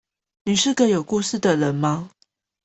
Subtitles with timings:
[0.45, 2.09] 你是個有故事的人嗎